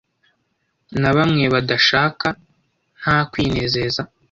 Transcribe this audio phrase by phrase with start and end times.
[1.01, 2.27] Na bamwe badashaka,
[3.01, 4.01] nta kwinezeza